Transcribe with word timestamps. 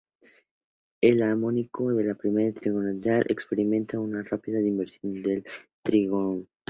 En 1.01 1.17
el 1.17 1.21
amoniaco 1.21 1.91
la 1.91 2.15
pirámide 2.15 2.53
trigonal 2.53 3.23
experimenta 3.29 3.99
una 3.99 4.23
rápida 4.23 4.59
inversión 4.59 5.21
del 5.21 5.43
nitrógeno. 5.85 6.47